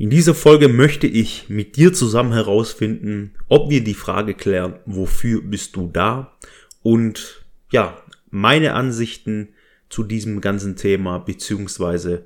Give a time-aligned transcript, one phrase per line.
[0.00, 5.42] In dieser Folge möchte ich mit dir zusammen herausfinden, ob wir die Frage klären, wofür
[5.42, 6.38] bist du da?
[6.80, 7.98] Und ja,
[8.30, 9.50] meine Ansichten
[9.90, 12.24] zu diesem ganzen Thema, beziehungsweise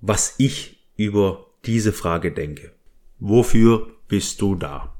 [0.00, 2.72] was ich über diese Frage denke.
[3.20, 4.96] Wofür bist du da?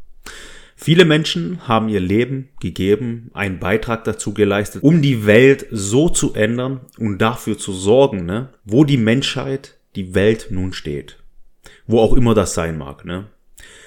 [0.76, 6.34] Viele Menschen haben ihr Leben gegeben, einen Beitrag dazu geleistet, um die Welt so zu
[6.34, 11.18] ändern und dafür zu sorgen, ne, wo die Menschheit, die Welt nun steht
[11.86, 13.04] wo auch immer das sein mag.
[13.04, 13.26] Ne?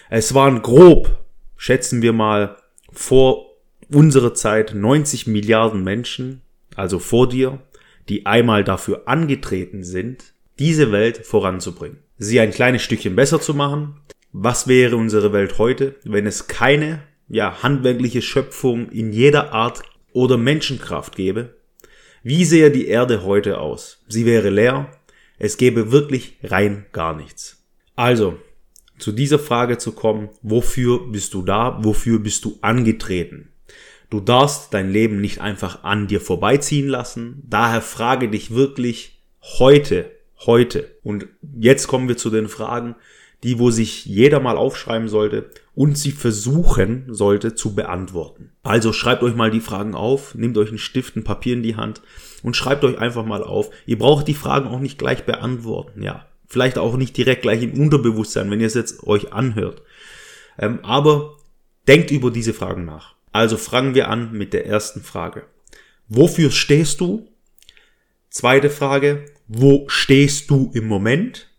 [0.09, 1.19] Es waren grob,
[1.57, 2.57] schätzen wir mal,
[2.91, 3.45] vor
[3.91, 6.41] unserer Zeit 90 Milliarden Menschen,
[6.75, 7.59] also vor dir,
[8.07, 11.99] die einmal dafür angetreten sind, diese Welt voranzubringen.
[12.17, 14.01] Sie ein kleines Stückchen besser zu machen.
[14.31, 20.37] Was wäre unsere Welt heute, wenn es keine ja, handwerkliche Schöpfung in jeder Art oder
[20.37, 21.55] Menschenkraft gäbe?
[22.23, 24.03] Wie sähe die Erde heute aus?
[24.07, 24.91] Sie wäre leer.
[25.37, 27.58] Es gäbe wirklich rein gar nichts.
[27.99, 28.37] Also,
[28.97, 33.49] zu dieser Frage zu kommen, wofür bist du da, wofür bist du angetreten?
[34.09, 37.43] Du darfst dein Leben nicht einfach an dir vorbeiziehen lassen.
[37.45, 40.09] Daher frage dich wirklich heute,
[40.45, 40.95] heute.
[41.03, 41.27] Und
[41.59, 42.95] jetzt kommen wir zu den Fragen,
[43.43, 48.53] die wo sich jeder mal aufschreiben sollte und sie versuchen sollte zu beantworten.
[48.63, 51.75] Also schreibt euch mal die Fragen auf, nehmt euch einen Stift, ein Papier in die
[51.75, 52.01] Hand
[52.43, 53.71] und schreibt euch einfach mal auf.
[53.85, 56.28] Ihr braucht die Fragen auch nicht gleich beantworten, ja.
[56.49, 59.83] Vielleicht auch nicht direkt gleich im Unterbewusstsein, wenn ihr es jetzt euch anhört.
[60.57, 61.37] Ähm, aber
[61.87, 63.15] denkt über diese Fragen nach.
[63.31, 65.43] Also fangen wir an mit der ersten Frage.
[66.07, 67.27] Wofür stehst du?
[68.31, 71.49] Zweite Frage, wo stehst du im Moment?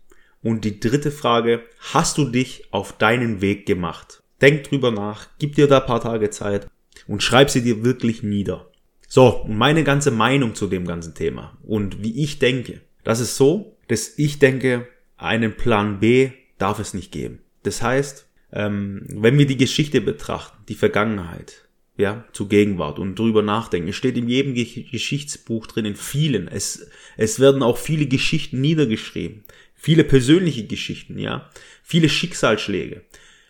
[0.43, 4.21] Und die dritte Frage, hast du dich auf deinen Weg gemacht?
[4.41, 6.67] Denk drüber nach, gib dir da ein paar Tage Zeit
[7.07, 8.67] und schreib sie dir wirklich nieder.
[9.07, 12.81] So, und meine ganze Meinung zu dem ganzen Thema und wie ich denke.
[13.03, 14.87] Das ist so, dass ich denke,
[15.17, 17.39] einen Plan B darf es nicht geben.
[17.63, 23.41] Das heißt, ähm, wenn wir die Geschichte betrachten, die Vergangenheit, ja, zu Gegenwart und drüber
[23.41, 23.89] nachdenken.
[23.89, 26.47] Es steht in jedem Geschichtsbuch drin, in vielen.
[26.47, 26.87] Es,
[27.17, 29.43] es werden auch viele Geschichten niedergeschrieben.
[29.75, 31.49] Viele persönliche Geschichten, ja.
[31.83, 33.03] Viele Schicksalsschläge.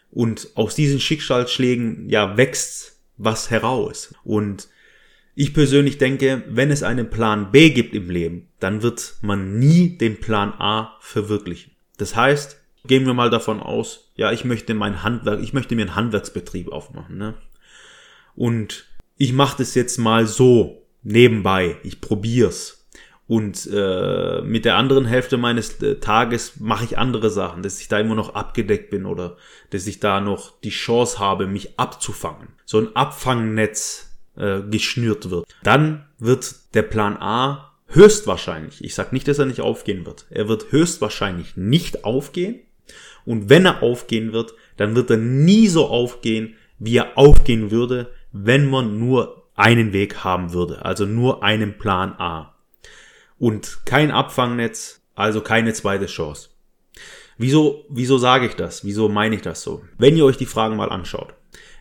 [0.09, 4.15] Und aus diesen Schicksalsschlägen, ja, wächst was heraus.
[4.23, 4.69] Und
[5.35, 9.97] ich persönlich denke, wenn es einen Plan B gibt im Leben, dann wird man nie
[9.97, 11.71] den Plan A verwirklichen.
[11.97, 15.83] Das heißt, gehen wir mal davon aus, ja, ich möchte mein Handwerk, ich möchte mir
[15.83, 17.35] einen Handwerksbetrieb aufmachen, ne?
[18.35, 18.85] Und
[19.17, 22.87] ich mache das jetzt mal so nebenbei, ich probier's.
[23.27, 27.87] Und äh, mit der anderen Hälfte meines äh, Tages mache ich andere Sachen, dass ich
[27.87, 29.37] da immer noch abgedeckt bin oder
[29.69, 32.49] dass ich da noch die Chance habe, mich abzufangen.
[32.65, 35.45] So ein Abfangnetz äh, geschnürt wird.
[35.63, 40.47] Dann wird der Plan A höchstwahrscheinlich, ich sage nicht, dass er nicht aufgehen wird, er
[40.47, 42.59] wird höchstwahrscheinlich nicht aufgehen.
[43.25, 48.11] Und wenn er aufgehen wird, dann wird er nie so aufgehen, wie er aufgehen würde,
[48.31, 52.55] wenn man nur einen Weg haben würde, also nur einen Plan A.
[53.37, 56.49] Und kein Abfangnetz, also keine zweite Chance.
[57.37, 58.85] Wieso, wieso sage ich das?
[58.85, 59.83] Wieso meine ich das so?
[59.97, 61.33] Wenn ihr euch die Fragen mal anschaut,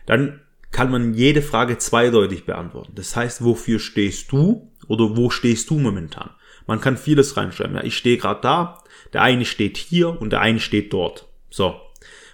[0.05, 0.41] dann
[0.71, 2.93] kann man jede Frage zweideutig beantworten.
[2.95, 6.31] Das heißt, wofür stehst du oder wo stehst du momentan?
[6.67, 7.75] Man kann vieles reinschreiben.
[7.75, 8.83] Ja, ich stehe gerade da,
[9.13, 11.27] der eine steht hier und der eine steht dort.
[11.49, 11.75] So.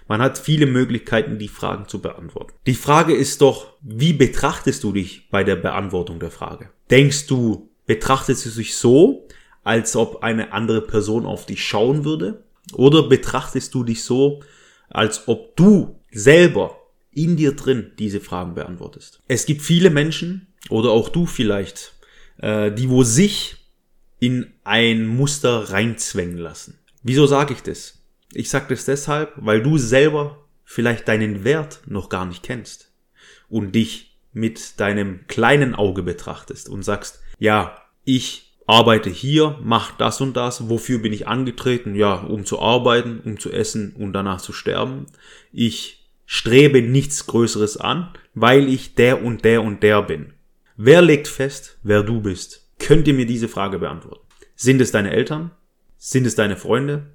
[0.06, 2.54] Man hat viele Möglichkeiten, die Fragen zu beantworten.
[2.66, 6.70] Die Frage ist doch, wie betrachtest du dich bei der Beantwortung der Frage?
[6.90, 9.26] Denkst du, betrachtest du dich so,
[9.64, 12.42] als ob eine andere Person auf dich schauen würde?
[12.72, 14.40] Oder betrachtest du dich so,
[14.88, 16.77] als ob du selber
[17.18, 19.20] in dir drin diese Fragen beantwortest.
[19.28, 21.94] Es gibt viele Menschen, oder auch du vielleicht,
[22.38, 23.56] äh, die wo sich
[24.20, 26.78] in ein Muster reinzwängen lassen.
[27.02, 28.02] Wieso sage ich das?
[28.32, 32.92] Ich sage das deshalb, weil du selber vielleicht deinen Wert noch gar nicht kennst
[33.48, 40.20] und dich mit deinem kleinen Auge betrachtest und sagst, ja, ich arbeite hier, mach das
[40.20, 41.94] und das, wofür bin ich angetreten?
[41.94, 45.06] Ja, um zu arbeiten, um zu essen und danach zu sterben.
[45.52, 45.97] Ich
[46.30, 50.34] strebe nichts Größeres an, weil ich der und der und der bin.
[50.76, 52.68] Wer legt fest, wer du bist?
[52.78, 54.26] Könnt ihr mir diese Frage beantworten?
[54.54, 55.52] Sind es deine Eltern?
[55.96, 57.14] Sind es deine Freunde?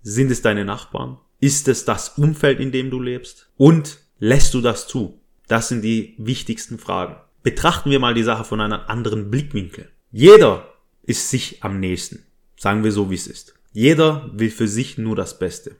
[0.00, 1.18] Sind es deine Nachbarn?
[1.40, 3.50] Ist es das Umfeld, in dem du lebst?
[3.58, 5.20] Und lässt du das zu?
[5.46, 7.16] Das sind die wichtigsten Fragen.
[7.42, 9.90] Betrachten wir mal die Sache von einem anderen Blickwinkel.
[10.10, 10.72] Jeder
[11.02, 12.24] ist sich am nächsten.
[12.56, 13.54] Sagen wir so, wie es ist.
[13.72, 15.76] Jeder will für sich nur das Beste.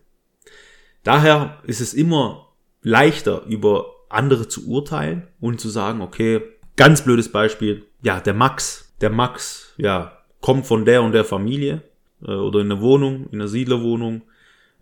[1.02, 2.47] Daher ist es immer
[2.82, 6.40] leichter, über andere zu urteilen und zu sagen, okay,
[6.76, 11.82] ganz blödes Beispiel, ja, der Max, der Max, ja, kommt von der und der Familie
[12.22, 14.22] äh, oder in der Wohnung, in der Siedlerwohnung,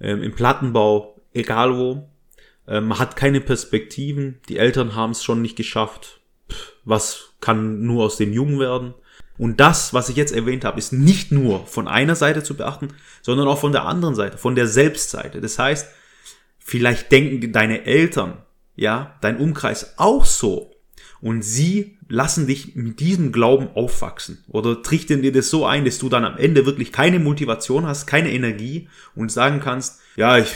[0.00, 2.08] ähm, im Plattenbau, egal wo,
[2.69, 6.20] ähm, hat keine Perspektiven, die Eltern haben es schon nicht geschafft,
[6.50, 8.94] Pff, was kann nur aus dem Jungen werden?
[9.38, 12.88] Und das, was ich jetzt erwähnt habe, ist nicht nur von einer Seite zu beachten,
[13.22, 15.40] sondern auch von der anderen Seite, von der Selbstseite.
[15.40, 15.88] Das heißt,
[16.67, 18.39] vielleicht denken deine Eltern,
[18.75, 20.73] ja, dein Umkreis auch so.
[21.21, 25.99] Und sie lassen dich mit diesem Glauben aufwachsen oder trichtern dir das so ein, dass
[25.99, 30.53] du dann am Ende wirklich keine Motivation hast, keine Energie und sagen kannst, ja, ich,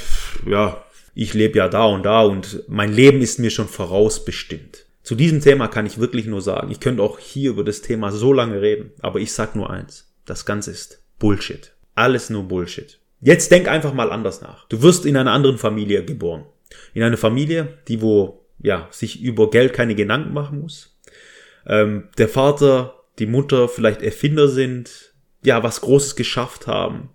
[0.46, 0.84] ja,
[1.14, 4.86] ich lebe ja da und da und mein Leben ist mir schon vorausbestimmt.
[5.04, 8.10] Zu diesem Thema kann ich wirklich nur sagen, ich könnte auch hier über das Thema
[8.10, 11.72] so lange reden, aber ich sag nur eins, das Ganze ist Bullshit.
[11.94, 12.99] Alles nur Bullshit.
[13.20, 14.66] Jetzt denk einfach mal anders nach.
[14.68, 16.44] Du wirst in einer anderen Familie geboren.
[16.94, 20.98] In einer Familie, die wo, ja, sich über Geld keine Gedanken machen muss.
[21.66, 25.12] Ähm, der Vater, die Mutter vielleicht Erfinder sind,
[25.44, 27.10] ja, was Großes geschafft haben.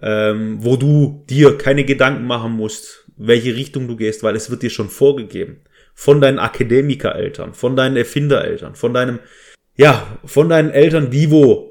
[0.00, 4.62] Ähm, wo du dir keine Gedanken machen musst, welche Richtung du gehst, weil es wird
[4.62, 5.60] dir schon vorgegeben
[5.92, 9.18] von deinen Akademikereltern, von deinen Erfindereltern, von deinem,
[9.76, 11.67] ja, von deinen Eltern, die wo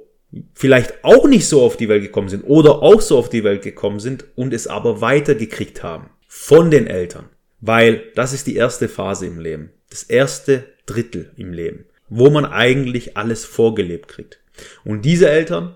[0.53, 3.61] vielleicht auch nicht so auf die Welt gekommen sind oder auch so auf die Welt
[3.61, 6.09] gekommen sind und es aber weitergekriegt haben.
[6.27, 7.29] Von den Eltern.
[7.59, 9.71] Weil das ist die erste Phase im Leben.
[9.89, 11.85] Das erste Drittel im Leben.
[12.09, 14.39] Wo man eigentlich alles vorgelebt kriegt.
[14.83, 15.75] Und diese Eltern,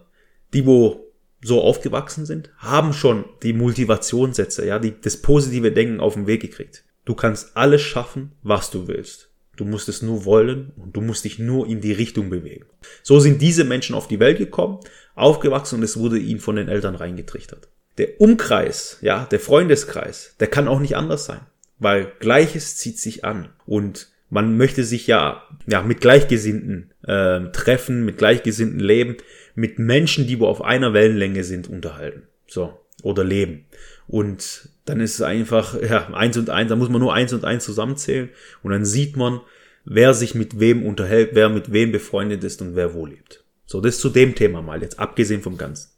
[0.53, 1.11] die wo
[1.43, 6.41] so aufgewachsen sind, haben schon die Motivationssätze, ja, die, das positive Denken auf den Weg
[6.41, 6.83] gekriegt.
[7.03, 9.30] Du kannst alles schaffen, was du willst.
[9.57, 12.65] Du musst es nur wollen und du musst dich nur in die Richtung bewegen.
[13.03, 14.79] So sind diese Menschen auf die Welt gekommen,
[15.15, 17.67] aufgewachsen und es wurde ihnen von den Eltern reingetrichtert.
[17.97, 21.41] Der Umkreis, ja, der Freundeskreis, der kann auch nicht anders sein,
[21.79, 28.05] weil Gleiches zieht sich an und man möchte sich ja, ja mit Gleichgesinnten äh, treffen,
[28.05, 29.17] mit Gleichgesinnten leben,
[29.55, 32.23] mit Menschen, die wo auf einer Wellenlänge sind, unterhalten.
[32.47, 33.65] So, oder leben.
[34.11, 37.45] Und dann ist es einfach, ja, eins und eins, da muss man nur eins und
[37.45, 38.29] eins zusammenzählen
[38.61, 39.39] und dann sieht man,
[39.85, 43.45] wer sich mit wem unterhält, wer mit wem befreundet ist und wer wo lebt.
[43.65, 45.91] So, das zu dem Thema mal jetzt, abgesehen vom Ganzen.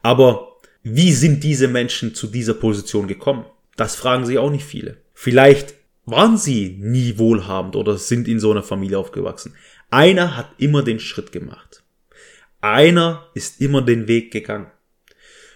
[0.00, 3.46] Aber wie sind diese Menschen zu dieser Position gekommen?
[3.74, 4.98] Das fragen sich auch nicht viele.
[5.12, 5.74] Vielleicht
[6.06, 9.56] waren sie nie wohlhabend oder sind in so einer Familie aufgewachsen.
[9.90, 11.82] Einer hat immer den Schritt gemacht.
[12.60, 14.68] Einer ist immer den Weg gegangen.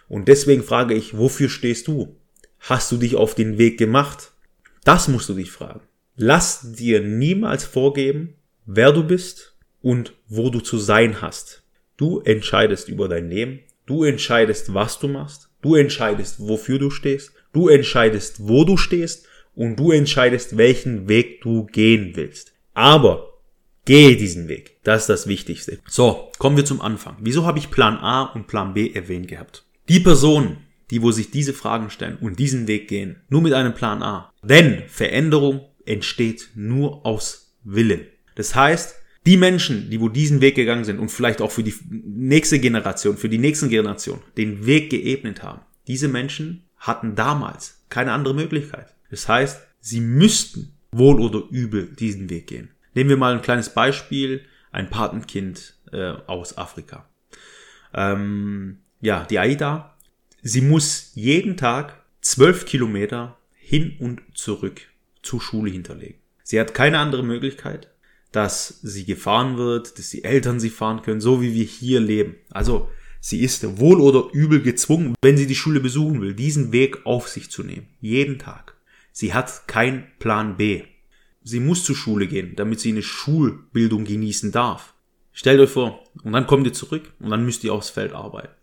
[0.09, 2.17] Und deswegen frage ich, wofür stehst du?
[2.61, 4.33] Hast du dich auf den Weg gemacht?
[4.85, 5.81] Das musst du dich fragen.
[6.17, 8.35] Lass dir niemals vorgeben,
[8.67, 11.63] wer du bist und wo du zu sein hast.
[11.97, 13.61] Du entscheidest über dein Leben.
[13.87, 15.51] Du entscheidest, was du machst.
[15.63, 17.33] Du entscheidest, wofür du stehst.
[17.53, 19.27] Du entscheidest, wo du stehst.
[19.55, 22.53] Und du entscheidest, welchen Weg du gehen willst.
[22.75, 23.35] Aber
[23.85, 24.77] gehe diesen Weg.
[24.85, 25.79] Das ist das Wichtigste.
[25.89, 27.17] So, kommen wir zum Anfang.
[27.21, 29.65] Wieso habe ich Plan A und Plan B erwähnt gehabt?
[29.89, 30.59] Die Personen,
[30.91, 34.33] die wo sich diese Fragen stellen und diesen Weg gehen, nur mit einem Plan A.
[34.43, 38.07] Denn Veränderung entsteht nur aus Willen.
[38.35, 41.75] Das heißt, die Menschen, die wo diesen Weg gegangen sind und vielleicht auch für die
[41.91, 48.13] nächste Generation, für die nächsten Generationen den Weg geebnet haben, diese Menschen hatten damals keine
[48.13, 48.95] andere Möglichkeit.
[49.11, 52.71] Das heißt, sie müssten wohl oder übel diesen Weg gehen.
[52.95, 57.09] Nehmen wir mal ein kleines Beispiel, ein Patenkind äh, aus Afrika.
[57.95, 59.97] Ähm, ja, die Aida,
[60.43, 64.81] sie muss jeden Tag zwölf Kilometer hin und zurück
[65.23, 66.19] zur Schule hinterlegen.
[66.43, 67.91] Sie hat keine andere Möglichkeit,
[68.33, 72.37] dass sie gefahren wird, dass die Eltern sie fahren können, so wie wir hier leben.
[72.51, 72.89] Also
[73.21, 77.29] sie ist wohl oder übel gezwungen, wenn sie die Schule besuchen will, diesen Weg auf
[77.29, 77.89] sich zu nehmen.
[78.01, 78.75] Jeden Tag.
[79.13, 80.85] Sie hat keinen Plan B.
[81.43, 84.95] Sie muss zur Schule gehen, damit sie eine Schulbildung genießen darf.
[85.33, 88.55] Stellt euch vor, und dann kommt ihr zurück und dann müsst ihr aufs Feld arbeiten.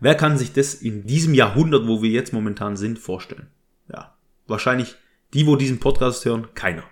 [0.00, 3.48] Wer kann sich das in diesem Jahrhundert, wo wir jetzt momentan sind, vorstellen?
[3.88, 4.96] Ja, wahrscheinlich
[5.32, 6.84] die, wo diesen Podcast hören, keiner.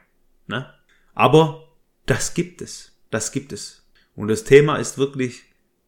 [0.46, 0.66] Ne?
[1.14, 1.68] Aber
[2.06, 2.98] das gibt es.
[3.10, 3.86] Das gibt es.
[4.14, 5.42] Und das Thema ist wirklich,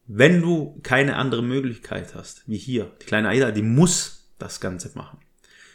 [0.07, 4.91] wenn du keine andere Möglichkeit hast, wie hier, die kleine Aida, die muss das Ganze
[4.95, 5.19] machen.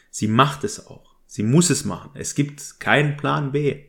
[0.09, 1.15] Sie macht es auch.
[1.25, 2.11] Sie muss es machen.
[2.13, 3.85] Es gibt keinen Plan B.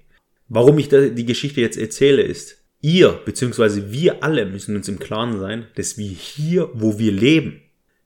[0.49, 3.91] Warum ich die Geschichte jetzt erzähle, ist, ihr bzw.
[3.91, 7.63] wir alle müssen uns im Klaren sein, dass wir hier, wo wir leben,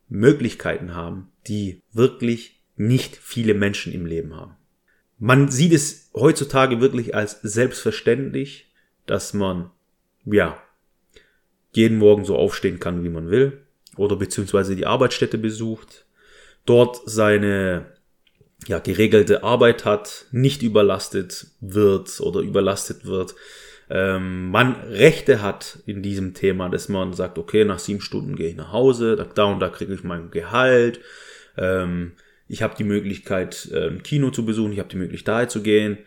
[0.08, 4.56] Möglichkeiten haben, die wirklich nicht viele Menschen im Leben haben.
[5.18, 8.70] Man sieht es heutzutage wirklich als selbstverständlich,
[9.06, 9.70] dass man,
[10.24, 10.62] ja,
[11.72, 13.62] jeden Morgen so aufstehen kann, wie man will,
[13.96, 16.06] oder beziehungsweise die Arbeitsstätte besucht,
[16.66, 17.86] dort seine
[18.66, 23.34] ja, geregelte Arbeit hat, nicht überlastet wird oder überlastet wird,
[23.88, 28.50] ähm, man Rechte hat in diesem Thema, dass man sagt, okay, nach sieben Stunden gehe
[28.50, 31.00] ich nach Hause, da, und da kriege ich mein Gehalt,
[31.56, 32.12] ähm,
[32.48, 35.98] ich habe die Möglichkeit, ein Kino zu besuchen, ich habe die Möglichkeit, daher zu gehen.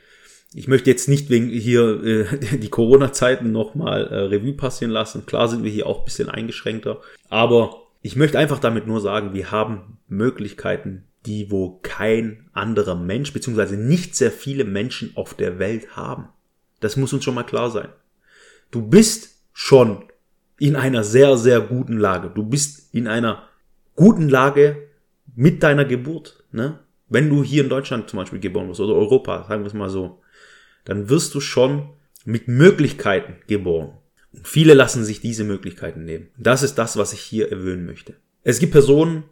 [0.53, 5.25] Ich möchte jetzt nicht wegen hier äh, die Corona-Zeiten nochmal äh, Revue passieren lassen.
[5.25, 7.01] Klar sind wir hier auch ein bisschen eingeschränkter.
[7.29, 13.33] Aber ich möchte einfach damit nur sagen, wir haben Möglichkeiten, die wo kein anderer Mensch,
[13.33, 16.29] beziehungsweise nicht sehr viele Menschen auf der Welt haben.
[16.79, 17.89] Das muss uns schon mal klar sein.
[18.71, 20.05] Du bist schon
[20.59, 22.29] in einer sehr, sehr guten Lage.
[22.29, 23.43] Du bist in einer
[23.95, 24.89] guten Lage
[25.36, 26.43] mit deiner Geburt.
[26.51, 26.79] Ne?
[27.07, 29.89] Wenn du hier in Deutschland zum Beispiel geboren wirst oder Europa, sagen wir es mal
[29.89, 30.21] so,
[30.86, 31.89] dann wirst du schon
[32.25, 33.93] mit Möglichkeiten geboren.
[34.31, 36.27] Und viele lassen sich diese Möglichkeiten nehmen.
[36.38, 38.15] Das ist das, was ich hier erwähnen möchte.
[38.43, 39.24] Es gibt Personen,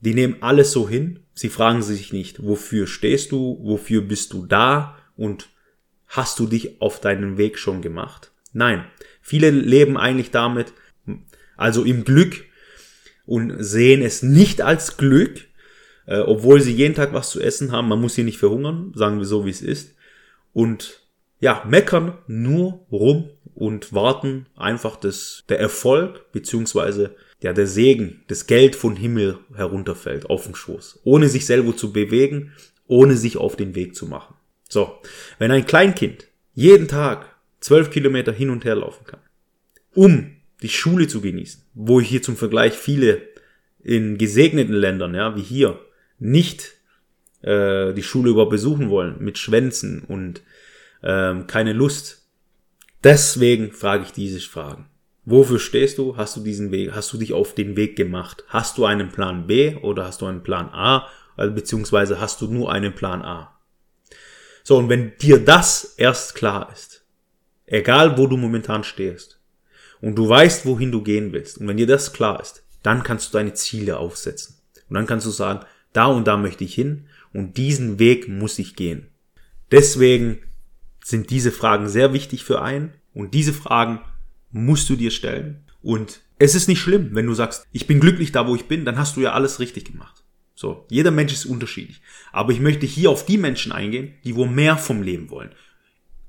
[0.00, 1.20] die nehmen alles so hin.
[1.34, 5.50] Sie fragen sich nicht, wofür stehst du, wofür bist du da und
[6.10, 8.32] hast du dich auf deinen Weg schon gemacht?
[8.52, 8.84] Nein,
[9.22, 10.72] viele leben eigentlich damit,
[11.56, 12.44] also im Glück
[13.26, 15.46] und sehen es nicht als Glück,
[16.06, 17.88] äh, obwohl sie jeden Tag was zu essen haben.
[17.88, 19.94] Man muss hier nicht verhungern, sagen wir so, wie es ist.
[20.52, 21.00] Und
[21.38, 28.46] ja, meckern nur rum und warten einfach, dass der Erfolg beziehungsweise ja der Segen, das
[28.46, 32.52] Geld von Himmel herunterfällt auf den Schoß, ohne sich selber zu bewegen,
[32.88, 34.34] ohne sich auf den Weg zu machen.
[34.70, 35.00] So,
[35.38, 37.26] wenn ein Kleinkind jeden Tag
[37.58, 39.20] zwölf Kilometer hin und her laufen kann,
[39.94, 43.20] um die Schule zu genießen, wo ich hier zum Vergleich viele
[43.82, 45.80] in gesegneten Ländern, ja, wie hier,
[46.20, 46.74] nicht
[47.42, 50.42] äh, die Schule über besuchen wollen, mit Schwänzen und
[51.02, 52.28] ähm, keine Lust.
[53.02, 54.88] Deswegen frage ich diese Fragen.
[55.24, 56.16] Wofür stehst du?
[56.16, 58.44] Hast du diesen Weg, hast du dich auf den Weg gemacht?
[58.46, 61.08] Hast du einen Plan B oder hast du einen Plan A?
[61.36, 63.59] Also, beziehungsweise hast du nur einen Plan A?
[64.62, 67.04] So, und wenn dir das erst klar ist,
[67.66, 69.40] egal wo du momentan stehst,
[70.00, 73.28] und du weißt, wohin du gehen willst, und wenn dir das klar ist, dann kannst
[73.28, 74.56] du deine Ziele aufsetzen.
[74.88, 75.60] Und dann kannst du sagen,
[75.92, 79.08] da und da möchte ich hin und diesen Weg muss ich gehen.
[79.70, 80.38] Deswegen
[81.04, 84.00] sind diese Fragen sehr wichtig für einen und diese Fragen
[84.50, 85.64] musst du dir stellen.
[85.82, 88.84] Und es ist nicht schlimm, wenn du sagst, ich bin glücklich da, wo ich bin,
[88.84, 90.19] dann hast du ja alles richtig gemacht.
[90.60, 92.02] So, jeder Mensch ist unterschiedlich.
[92.32, 95.52] Aber ich möchte hier auf die Menschen eingehen, die wo mehr vom Leben wollen.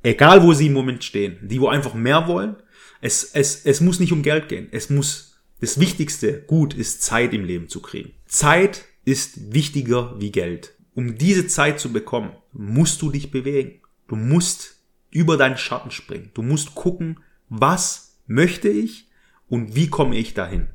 [0.04, 2.56] Egal, wo sie im Moment stehen, die wo einfach mehr wollen.
[3.02, 4.70] Es, es, es muss nicht um Geld gehen.
[4.72, 8.14] Es muss, das wichtigste Gut ist Zeit im Leben zu kriegen.
[8.26, 10.76] Zeit ist wichtiger wie Geld.
[10.96, 13.82] Um diese Zeit zu bekommen, musst du dich bewegen.
[14.08, 14.78] Du musst
[15.10, 16.32] über deinen Schatten springen.
[16.36, 17.20] Du musst gucken,
[17.50, 19.10] was möchte ich
[19.50, 20.68] und wie komme ich dahin.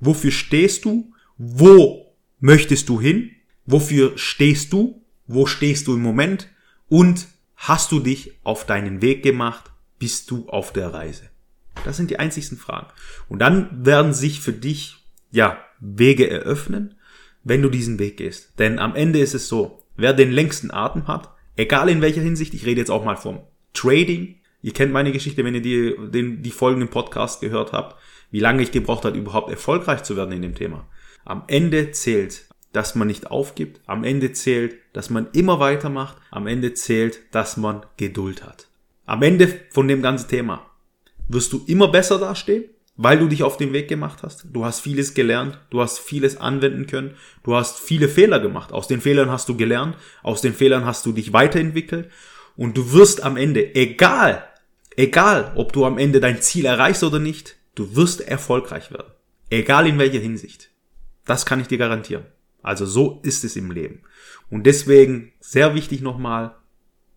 [0.00, 1.12] Wofür stehst du?
[1.38, 2.05] Wo
[2.40, 3.30] möchtest du hin?
[3.64, 5.02] Wofür stehst du?
[5.26, 6.48] Wo stehst du im Moment?
[6.88, 7.26] Und
[7.56, 9.72] hast du dich auf deinen Weg gemacht?
[9.98, 11.30] Bist du auf der Reise?
[11.84, 12.88] Das sind die einzigsten Fragen.
[13.28, 14.96] Und dann werden sich für dich,
[15.30, 16.94] ja, Wege eröffnen,
[17.44, 18.58] wenn du diesen Weg gehst.
[18.58, 22.54] Denn am Ende ist es so, wer den längsten Atem hat, egal in welcher Hinsicht,
[22.54, 23.40] ich rede jetzt auch mal vom
[23.74, 24.36] Trading.
[24.62, 27.96] Ihr kennt meine Geschichte, wenn ihr die, den, die folgenden Podcast gehört habt,
[28.30, 30.86] wie lange ich gebraucht habe, überhaupt erfolgreich zu werden in dem Thema.
[31.26, 33.80] Am Ende zählt, dass man nicht aufgibt.
[33.86, 36.16] Am Ende zählt, dass man immer weitermacht.
[36.30, 38.68] Am Ende zählt, dass man Geduld hat.
[39.04, 40.70] Am Ende von dem ganzen Thema
[41.28, 42.64] wirst du immer besser dastehen
[42.96, 44.46] weil du dich auf den Weg gemacht hast.
[44.52, 47.14] Du hast vieles gelernt, du hast vieles anwenden können,
[47.44, 48.72] du hast viele Fehler gemacht.
[48.72, 52.10] Aus den Fehlern hast du gelernt, aus den Fehlern hast du dich weiterentwickelt
[52.56, 54.44] und du wirst am Ende, egal,
[54.96, 59.12] egal, ob du am Ende dein Ziel erreichst oder nicht, du wirst erfolgreich werden.
[59.50, 60.70] Egal in welcher Hinsicht.
[61.26, 62.24] Das kann ich dir garantieren.
[62.62, 64.00] Also so ist es im Leben.
[64.50, 66.54] Und deswegen sehr wichtig nochmal,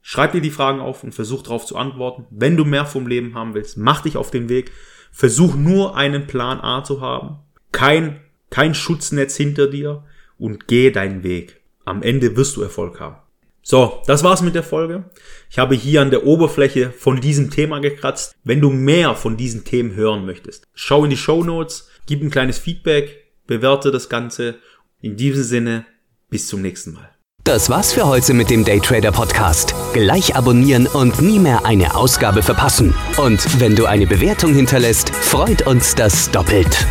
[0.02, 2.26] schreib dir die Fragen auf und versuch darauf zu antworten.
[2.30, 4.72] Wenn du mehr vom Leben haben willst, mach dich auf den Weg
[5.12, 7.40] Versuch nur einen Plan A zu haben.
[7.72, 10.04] Kein, kein Schutznetz hinter dir
[10.38, 11.62] und geh deinen Weg.
[11.86, 13.18] Am Ende wirst du Erfolg haben.
[13.62, 15.10] So, das war's mit der Folge.
[15.50, 18.36] Ich habe hier an der Oberfläche von diesem Thema gekratzt.
[18.44, 22.32] Wenn du mehr von diesen Themen hören möchtest, schau in die Show Notes, gib ein
[22.32, 24.56] kleines Feedback, bewerte das Ganze.
[25.02, 25.86] In diesem Sinne,
[26.30, 27.10] bis zum nächsten Mal.
[27.44, 29.74] Das war's für heute mit dem Daytrader Podcast.
[29.94, 32.94] Gleich abonnieren und nie mehr eine Ausgabe verpassen.
[33.18, 36.86] Und wenn du eine Bewertung hinterlässt, freut uns das doppelt.